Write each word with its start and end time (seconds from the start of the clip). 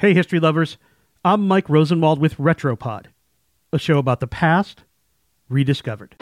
Hey, 0.00 0.14
history 0.14 0.38
lovers. 0.38 0.78
I'm 1.24 1.48
Mike 1.48 1.68
Rosenwald 1.68 2.20
with 2.20 2.36
Retropod, 2.36 3.06
a 3.72 3.80
show 3.80 3.98
about 3.98 4.20
the 4.20 4.28
past 4.28 4.84
rediscovered. 5.48 6.14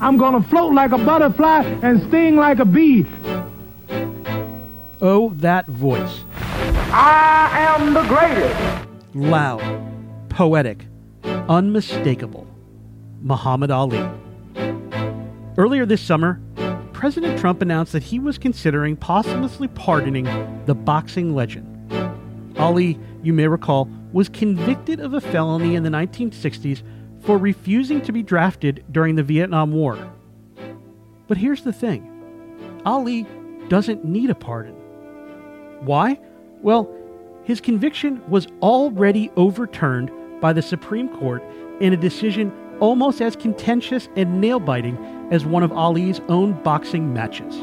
I'm 0.00 0.16
gonna 0.16 0.42
float 0.42 0.74
like 0.74 0.90
a 0.90 0.98
butterfly 0.98 1.60
and 1.84 2.02
sting 2.08 2.34
like 2.34 2.58
a 2.58 2.64
bee. 2.64 3.06
Oh, 5.00 5.32
that 5.36 5.68
voice. 5.68 6.24
I 6.90 7.76
am 7.78 7.94
the 7.94 8.02
greatest. 8.08 8.88
Loud, 9.14 9.62
poetic, 10.28 10.88
unmistakable. 11.48 12.44
Muhammad 13.20 13.70
Ali. 13.70 14.04
Earlier 15.56 15.86
this 15.86 16.00
summer, 16.00 16.40
President 16.92 17.38
Trump 17.38 17.62
announced 17.62 17.92
that 17.92 18.02
he 18.02 18.18
was 18.18 18.36
considering 18.36 18.96
posthumously 18.96 19.68
pardoning 19.68 20.24
the 20.66 20.74
boxing 20.74 21.36
legend. 21.36 21.75
Ali, 22.66 22.98
you 23.22 23.32
may 23.32 23.46
recall, 23.46 23.88
was 24.12 24.28
convicted 24.28 24.98
of 24.98 25.14
a 25.14 25.20
felony 25.20 25.76
in 25.76 25.84
the 25.84 25.88
1960s 25.88 26.82
for 27.20 27.38
refusing 27.38 28.00
to 28.02 28.10
be 28.10 28.24
drafted 28.24 28.84
during 28.90 29.14
the 29.14 29.22
Vietnam 29.22 29.70
War. 29.70 29.96
But 31.28 31.36
here's 31.36 31.62
the 31.62 31.72
thing 31.72 32.80
Ali 32.84 33.24
doesn't 33.68 34.04
need 34.04 34.30
a 34.30 34.34
pardon. 34.34 34.74
Why? 35.82 36.18
Well, 36.60 36.92
his 37.44 37.60
conviction 37.60 38.20
was 38.28 38.48
already 38.60 39.30
overturned 39.36 40.10
by 40.40 40.52
the 40.52 40.62
Supreme 40.62 41.08
Court 41.08 41.44
in 41.78 41.92
a 41.92 41.96
decision 41.96 42.52
almost 42.80 43.20
as 43.20 43.36
contentious 43.36 44.08
and 44.16 44.40
nail 44.40 44.58
biting 44.58 44.98
as 45.30 45.44
one 45.44 45.62
of 45.62 45.70
Ali's 45.70 46.20
own 46.28 46.60
boxing 46.64 47.12
matches. 47.14 47.54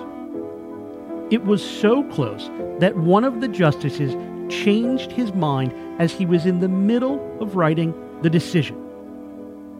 It 1.29 1.43
was 1.43 1.61
so 1.61 2.03
close 2.03 2.49
that 2.79 2.95
one 2.95 3.25
of 3.25 3.41
the 3.41 3.49
justices 3.49 4.15
changed 4.61 5.11
his 5.11 5.33
mind 5.33 5.73
as 5.99 6.11
he 6.11 6.25
was 6.25 6.45
in 6.45 6.59
the 6.59 6.67
middle 6.67 7.37
of 7.41 7.55
writing 7.55 7.93
the 8.21 8.29
decision. 8.29 8.77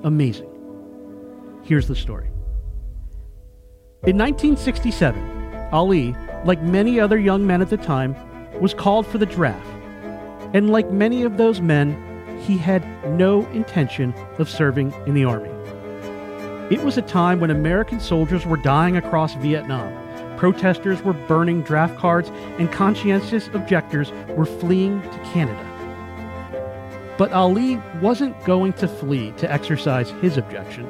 Amazing. 0.03 0.49
Here's 1.63 1.87
the 1.87 1.95
story. 1.95 2.27
In 4.05 4.17
1967, 4.17 5.69
Ali, 5.71 6.15
like 6.43 6.61
many 6.61 6.99
other 6.99 7.17
young 7.17 7.47
men 7.47 7.61
at 7.61 7.69
the 7.69 7.77
time, 7.77 8.15
was 8.59 8.73
called 8.73 9.07
for 9.07 9.17
the 9.17 9.25
draft. 9.25 9.65
And 10.53 10.69
like 10.69 10.91
many 10.91 11.23
of 11.23 11.37
those 11.37 11.61
men, 11.61 11.95
he 12.45 12.57
had 12.57 12.83
no 13.17 13.45
intention 13.51 14.13
of 14.39 14.49
serving 14.49 14.93
in 15.07 15.13
the 15.13 15.23
Army. 15.23 15.49
It 16.69 16.83
was 16.83 16.97
a 16.97 17.01
time 17.01 17.39
when 17.39 17.49
American 17.49 17.99
soldiers 17.99 18.45
were 18.45 18.57
dying 18.57 18.97
across 18.97 19.35
Vietnam 19.35 20.02
Protesters 20.37 21.01
were 21.03 21.13
burning 21.13 21.61
draft 21.61 21.97
cards, 21.97 22.29
and 22.57 22.71
conscientious 22.71 23.49
objectors 23.53 24.11
were 24.29 24.45
fleeing 24.45 25.01
to 25.01 25.19
Canada. 25.31 25.69
But 27.17 27.31
Ali 27.31 27.79
wasn't 28.01 28.43
going 28.43 28.73
to 28.73 28.87
flee 28.87 29.31
to 29.37 29.51
exercise 29.51 30.09
his 30.21 30.37
objection. 30.37 30.87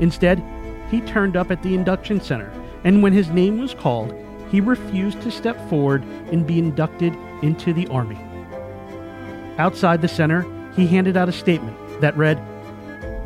Instead, 0.00 0.42
he 0.90 1.00
turned 1.00 1.36
up 1.36 1.50
at 1.50 1.62
the 1.62 1.74
induction 1.74 2.20
center, 2.20 2.52
and 2.84 3.02
when 3.02 3.12
his 3.12 3.30
name 3.30 3.58
was 3.58 3.74
called, 3.74 4.14
he 4.50 4.60
refused 4.60 5.22
to 5.22 5.30
step 5.30 5.56
forward 5.70 6.02
and 6.30 6.46
be 6.46 6.58
inducted 6.58 7.16
into 7.42 7.72
the 7.72 7.86
Army. 7.88 8.18
Outside 9.58 10.02
the 10.02 10.08
center, 10.08 10.44
he 10.74 10.86
handed 10.86 11.16
out 11.16 11.28
a 11.28 11.32
statement 11.32 11.76
that 12.00 12.16
read, 12.16 12.42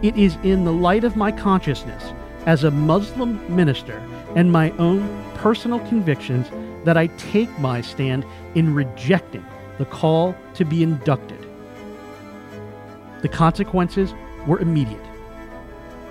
It 0.02 0.16
is 0.16 0.36
in 0.44 0.64
the 0.64 0.72
light 0.72 1.02
of 1.02 1.16
my 1.16 1.32
consciousness 1.32 2.12
as 2.46 2.64
a 2.64 2.70
Muslim 2.70 3.54
minister 3.54 3.98
and 4.34 4.50
my 4.50 4.70
own 4.72 5.24
personal 5.34 5.80
convictions 5.80 6.48
that 6.84 6.96
I 6.96 7.08
take 7.18 7.50
my 7.58 7.80
stand 7.80 8.24
in 8.54 8.72
rejecting 8.72 9.44
the 9.78 9.84
call 9.84 10.34
to 10.54 10.64
be 10.64 10.82
inducted. 10.82 11.44
The 13.22 13.28
consequences 13.28 14.14
were 14.46 14.60
immediate. 14.60 15.04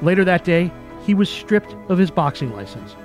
Later 0.01 0.25
that 0.25 0.43
day, 0.43 0.71
he 1.05 1.13
was 1.13 1.29
stripped 1.29 1.73
of 1.89 1.97
his 1.97 2.11
boxing 2.11 2.53
license. 2.53 2.95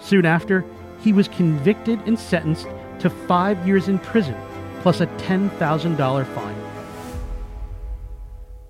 Soon 0.00 0.26
after, 0.26 0.64
he 1.00 1.12
was 1.12 1.28
convicted 1.28 1.98
and 2.06 2.18
sentenced 2.18 2.68
to 2.98 3.08
five 3.08 3.66
years 3.66 3.88
in 3.88 3.98
prison 3.98 4.36
plus 4.82 5.00
a 5.00 5.06
$10,000 5.06 6.34
fine. 6.34 6.56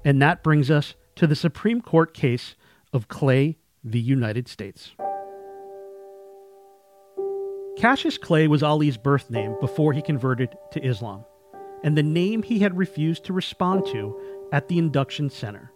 And 0.05 0.23
that 0.23 0.45
brings 0.45 0.71
us 0.71 0.95
to 1.17 1.27
the 1.27 1.35
Supreme 1.35 1.81
Court 1.81 2.15
case 2.15 2.55
of 2.93 3.09
Clay 3.09 3.57
v. 3.85 3.99
United 3.99 4.49
States. 4.49 4.93
Cassius 7.77 8.19
Clay 8.19 8.49
was 8.49 8.63
Ali's 8.63 8.97
birth 8.97 9.31
name 9.31 9.57
before 9.61 9.93
he 9.93 10.01
converted 10.01 10.57
to 10.73 10.85
Islam, 10.85 11.25
and 11.83 11.97
the 11.97 12.03
name 12.03 12.43
he 12.43 12.61
had 12.61 12.79
refused 12.79 13.25
to 13.25 13.33
respond 13.33 13.85
to 13.87 14.19
at 14.53 14.69
the 14.69 14.79
induction 14.79 15.29
center. 15.29 15.71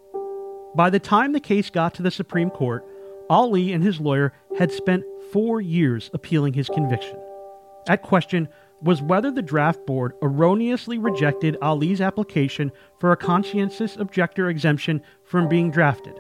By 0.75 0.91
the 0.91 1.01
time 1.01 1.33
the 1.33 1.41
case 1.41 1.71
got 1.71 1.95
to 1.95 2.03
the 2.03 2.11
Supreme 2.11 2.51
Court, 2.51 2.85
Ali 3.29 3.73
and 3.73 3.83
his 3.83 4.01
lawyer 4.01 4.33
had 4.57 4.73
spent 4.73 5.05
four 5.33 5.61
years 5.61 6.11
appealing 6.15 6.55
his 6.55 6.69
conviction. 6.69 7.19
At 7.89 8.03
question 8.03 8.49
was 8.81 9.03
whether 9.03 9.31
the 9.31 9.43
draft 9.43 9.85
board 9.87 10.13
erroneously 10.23 10.99
rejected 10.99 11.57
Ali's 11.61 12.01
application 12.01 12.71
for 13.01 13.13
a 13.13 13.17
conscientious 13.17 13.97
objector 13.97 14.49
exemption 14.49 15.03
from 15.25 15.49
being 15.49 15.71
drafted, 15.71 16.19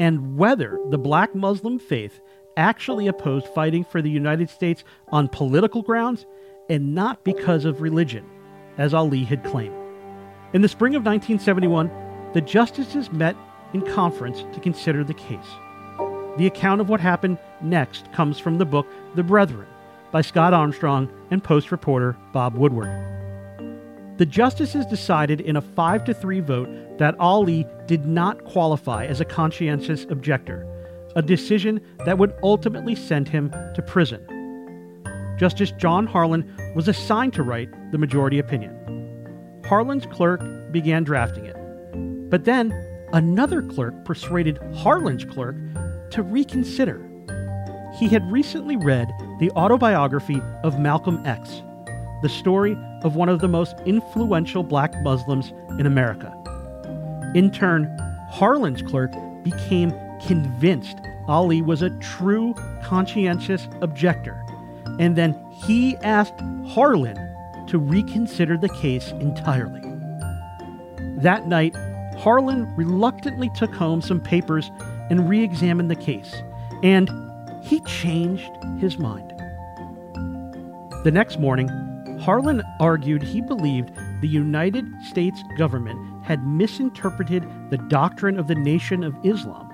and 0.00 0.38
whether 0.38 0.80
the 0.88 0.96
black 0.96 1.34
Muslim 1.34 1.78
faith 1.78 2.22
actually 2.56 3.06
opposed 3.06 3.46
fighting 3.48 3.84
for 3.84 4.00
the 4.00 4.08
United 4.08 4.48
States 4.48 4.82
on 5.08 5.28
political 5.28 5.82
grounds 5.82 6.24
and 6.70 6.94
not 6.94 7.22
because 7.22 7.66
of 7.66 7.82
religion, 7.82 8.24
as 8.78 8.94
Ali 8.94 9.24
had 9.24 9.44
claimed. 9.44 9.76
In 10.54 10.62
the 10.62 10.68
spring 10.68 10.94
of 10.94 11.04
1971, 11.04 11.90
the 12.32 12.40
justices 12.40 13.12
met 13.12 13.36
in 13.74 13.82
conference 13.82 14.42
to 14.54 14.60
consider 14.60 15.04
the 15.04 15.12
case. 15.12 15.38
The 16.38 16.46
account 16.46 16.80
of 16.80 16.88
what 16.88 17.00
happened 17.00 17.36
next 17.60 18.10
comes 18.12 18.38
from 18.38 18.56
the 18.56 18.64
book 18.64 18.86
The 19.16 19.22
Brethren 19.22 19.66
by 20.12 20.22
Scott 20.22 20.54
Armstrong 20.54 21.12
and 21.30 21.44
Post 21.44 21.70
reporter 21.70 22.16
Bob 22.32 22.54
Woodward. 22.54 22.88
The 24.20 24.26
justices 24.26 24.84
decided 24.84 25.40
in 25.40 25.56
a 25.56 25.62
5 25.62 26.04
to 26.04 26.12
3 26.12 26.40
vote 26.40 26.98
that 26.98 27.18
Ali 27.18 27.66
did 27.86 28.04
not 28.04 28.44
qualify 28.44 29.06
as 29.06 29.22
a 29.22 29.24
conscientious 29.24 30.04
objector 30.10 30.66
a 31.16 31.22
decision 31.22 31.80
that 32.04 32.18
would 32.18 32.34
ultimately 32.42 32.94
send 32.94 33.30
him 33.30 33.50
to 33.74 33.80
prison. 33.80 34.20
Justice 35.38 35.72
John 35.72 36.06
Harlan 36.06 36.54
was 36.76 36.86
assigned 36.86 37.32
to 37.32 37.42
write 37.42 37.70
the 37.92 37.96
majority 37.96 38.38
opinion. 38.38 39.62
Harlan's 39.64 40.04
clerk 40.04 40.42
began 40.70 41.02
drafting 41.02 41.46
it. 41.46 41.56
But 42.28 42.44
then 42.44 42.72
another 43.14 43.62
clerk 43.62 44.04
persuaded 44.04 44.58
Harlan's 44.74 45.24
clerk 45.24 45.56
to 46.10 46.22
reconsider. 46.22 47.00
He 47.98 48.06
had 48.06 48.30
recently 48.30 48.76
read 48.76 49.08
the 49.38 49.50
autobiography 49.52 50.42
of 50.62 50.78
Malcolm 50.78 51.24
X, 51.24 51.62
the 52.20 52.28
story 52.28 52.76
of 53.02 53.16
one 53.16 53.28
of 53.28 53.40
the 53.40 53.48
most 53.48 53.76
influential 53.86 54.62
black 54.62 54.94
Muslims 55.02 55.52
in 55.78 55.86
America. 55.86 56.32
In 57.34 57.50
turn, 57.50 57.84
Harlan's 58.30 58.82
clerk 58.82 59.12
became 59.42 59.92
convinced 60.26 60.98
Ali 61.28 61.62
was 61.62 61.82
a 61.82 61.90
true 62.00 62.54
conscientious 62.82 63.68
objector, 63.82 64.44
and 64.98 65.16
then 65.16 65.38
he 65.52 65.96
asked 65.98 66.40
Harlan 66.66 67.16
to 67.68 67.78
reconsider 67.78 68.56
the 68.56 68.68
case 68.68 69.12
entirely. 69.12 69.80
That 71.18 71.46
night, 71.46 71.76
Harlan 72.18 72.74
reluctantly 72.76 73.50
took 73.54 73.72
home 73.72 74.02
some 74.02 74.20
papers 74.20 74.70
and 75.08 75.28
re 75.28 75.42
examined 75.42 75.90
the 75.90 75.96
case, 75.96 76.34
and 76.82 77.08
he 77.62 77.80
changed 77.80 78.50
his 78.78 78.98
mind. 78.98 79.30
The 81.04 81.10
next 81.12 81.38
morning, 81.38 81.68
Harlan 82.20 82.62
argued 82.78 83.22
he 83.22 83.40
believed 83.40 83.90
the 84.20 84.28
United 84.28 84.86
States 85.08 85.42
government 85.56 85.98
had 86.22 86.46
misinterpreted 86.46 87.46
the 87.70 87.78
doctrine 87.78 88.38
of 88.38 88.46
the 88.46 88.54
Nation 88.54 89.02
of 89.02 89.14
Islam 89.24 89.68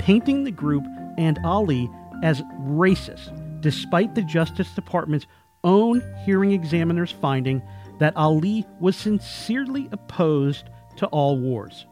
painting 0.00 0.44
the 0.44 0.50
group 0.50 0.84
and 1.16 1.38
Ali 1.44 1.88
as 2.22 2.42
racist, 2.60 3.32
despite 3.60 4.14
the 4.14 4.22
Justice 4.22 4.74
Department's 4.74 5.26
own 5.62 6.02
hearing 6.24 6.52
examiner's 6.52 7.12
finding 7.12 7.62
that 8.00 8.16
Ali 8.16 8.66
was 8.80 8.96
sincerely 8.96 9.88
opposed 9.92 10.68
to 10.96 11.06
all 11.06 11.38
wars. 11.38 11.86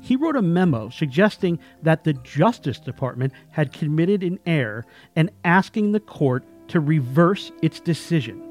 He 0.00 0.16
wrote 0.16 0.36
a 0.36 0.42
memo 0.42 0.90
suggesting 0.90 1.58
that 1.82 2.04
the 2.04 2.12
Justice 2.14 2.80
Department 2.80 3.32
had 3.50 3.72
committed 3.72 4.22
an 4.22 4.38
error 4.44 4.84
and 5.16 5.30
asking 5.44 5.92
the 5.92 6.00
court 6.00 6.44
to 6.68 6.80
reverse 6.80 7.52
its 7.62 7.80
decision. 7.80 8.47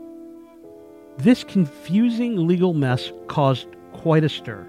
This 1.18 1.44
confusing 1.44 2.46
legal 2.46 2.76
mess 2.76 3.12
caused 3.28 3.68
quite 3.92 4.24
a 4.24 4.30
stir. 4.30 4.68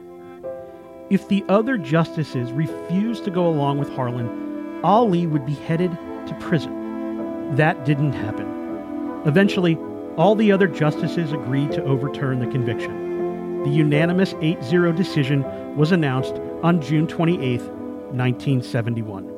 If 1.11 1.29
the 1.29 1.45
other 1.47 1.77
justices 1.77 2.53
refused 2.53 3.25
to 3.25 3.31
go 3.31 3.47
along 3.47 3.79
with 3.79 3.91
Harlan, 3.91 4.81
Ali 4.83 5.27
would 5.27 5.45
be 5.45 5.53
headed 5.53 5.91
to 5.91 6.35
prison. 6.41 7.55
That 7.57 7.85
didn't 7.85 8.15
happen. 8.15 8.47
Eventually, 9.27 9.77
all 10.17 10.35
the 10.35 10.51
other 10.51 10.67
justices 10.67 11.33
agreed 11.33 11.71
to 11.73 11.85
overturn 11.85 12.39
the 12.41 12.47
conviction. 12.47 13.63
the 13.65 13.71
unanimous 13.71 14.35
8 14.41 14.63
0 14.65 14.93
decision 14.93 15.45
was 15.77 15.93
announced 15.93 16.35
on 16.63 16.81
June 16.81 17.07
28, 17.07 17.61
1971. 17.61 19.29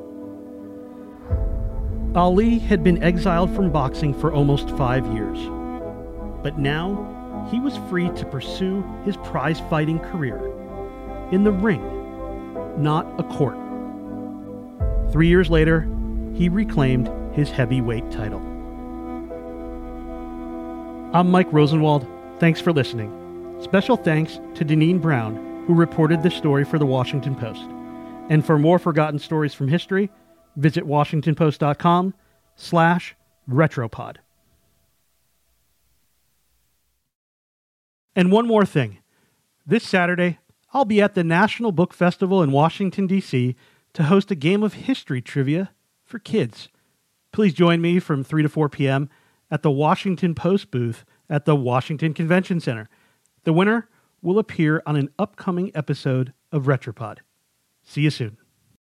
Ali 2.15 2.59
had 2.59 2.83
been 2.83 3.01
exiled 3.03 3.53
from 3.53 3.71
boxing 3.71 4.13
for 4.13 4.31
almost 4.31 4.69
five 4.77 5.05
years, 5.07 5.39
but 6.43 6.57
now 6.57 7.47
he 7.49 7.59
was 7.59 7.77
free 7.89 8.09
to 8.09 8.25
pursue 8.25 8.83
his 9.05 9.17
prize 9.17 9.59
fighting 9.69 9.99
career 9.99 10.37
in 11.31 11.43
the 11.43 11.51
ring, 11.51 11.81
not 12.81 13.07
a 13.19 13.23
court. 13.23 13.57
Three 15.11 15.27
years 15.27 15.49
later, 15.49 15.87
he 16.33 16.49
reclaimed 16.49 17.09
his 17.33 17.49
heavyweight 17.49 18.11
title. 18.11 18.39
I'm 21.13 21.29
Mike 21.29 21.51
Rosenwald. 21.51 22.07
Thanks 22.39 22.61
for 22.61 22.71
listening. 22.71 23.17
Special 23.61 23.97
thanks 23.97 24.39
to 24.55 24.65
Deneen 24.65 25.01
Brown, 25.01 25.65
who 25.67 25.73
reported 25.73 26.23
this 26.23 26.35
story 26.35 26.63
for 26.63 26.79
the 26.79 26.85
Washington 26.85 27.35
Post. 27.35 27.63
And 28.29 28.45
for 28.45 28.57
more 28.57 28.79
forgotten 28.79 29.19
stories 29.19 29.53
from 29.53 29.67
history, 29.67 30.09
visit 30.55 30.85
washingtonpost.com 30.85 32.13
slash 32.55 33.15
retropod. 33.49 34.17
And 38.15 38.31
one 38.31 38.47
more 38.47 38.65
thing. 38.65 38.99
This 39.65 39.83
Saturday, 39.83 40.39
I'll 40.73 40.85
be 40.85 41.01
at 41.01 41.15
the 41.15 41.23
National 41.23 41.71
Book 41.71 41.93
Festival 41.93 42.41
in 42.41 42.51
Washington, 42.51 43.07
D.C. 43.07 43.55
to 43.93 44.03
host 44.03 44.31
a 44.31 44.35
game 44.35 44.63
of 44.63 44.73
history 44.73 45.21
trivia 45.21 45.71
for 46.03 46.19
kids. 46.19 46.69
Please 47.31 47.53
join 47.53 47.81
me 47.81 47.99
from 47.99 48.23
3 48.23 48.43
to 48.43 48.49
4 48.49 48.69
p.m. 48.69 49.09
at 49.49 49.61
the 49.61 49.71
Washington 49.71 50.35
Post 50.35 50.71
booth 50.71 51.05
at 51.29 51.45
the 51.45 51.55
Washington 51.55 52.13
Convention 52.13 52.59
Center. 52.59 52.89
The 53.43 53.53
winner 53.53 53.87
will 54.21 54.37
appear 54.37 54.83
on 54.85 54.95
an 54.95 55.09
upcoming 55.17 55.71
episode 55.73 56.33
of 56.51 56.65
Retropod. 56.65 57.19
See 57.83 58.01
you 58.01 58.09
soon. 58.09 58.37